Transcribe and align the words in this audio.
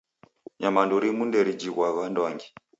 Nyamandu 0.59 0.93
rimu 1.03 1.23
nderijighwagha 1.27 2.01
anduangi. 2.07 2.47